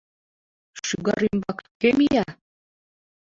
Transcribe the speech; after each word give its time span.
Шӱгар 0.85 1.21
ӱмбак 1.29 1.59
кӧ 1.79 1.89
мия? 1.97 2.25